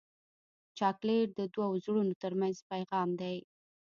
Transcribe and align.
چاکلېټ 0.77 1.27
د 1.39 1.41
دوو 1.53 1.69
زړونو 1.83 2.13
ترمنځ 2.21 2.55
پیغام 2.71 3.09
دی. 3.21 3.37